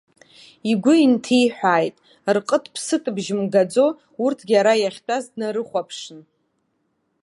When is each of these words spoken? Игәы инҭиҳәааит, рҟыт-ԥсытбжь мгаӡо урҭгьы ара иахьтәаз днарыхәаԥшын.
Игәы 0.71 0.93
инҭиҳәааит, 1.05 1.95
рҟыт-ԥсытбжь 2.35 3.31
мгаӡо 3.39 3.85
урҭгьы 4.23 4.55
ара 4.59 4.73
иахьтәаз 4.81 5.23
днарыхәаԥшын. 5.31 6.19